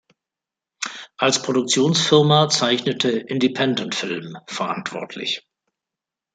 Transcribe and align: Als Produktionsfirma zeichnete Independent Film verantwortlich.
Als 1.17 1.43
Produktionsfirma 1.43 2.49
zeichnete 2.49 3.11
Independent 3.11 3.93
Film 3.93 4.35
verantwortlich. 4.47 5.47